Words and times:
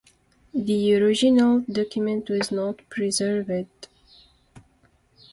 The 0.51 0.95
original 0.95 1.59
document 1.71 2.27
was 2.27 2.51
not 2.51 2.79
preserved. 2.89 3.87